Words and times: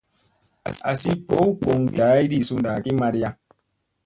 Asi 0.91 1.11
ɓow 1.27 1.47
goŋgi 1.61 1.95
dahaydi 1.97 2.37
sunɗa 2.47 2.73
ki 2.83 2.91
madiya. 2.99 3.29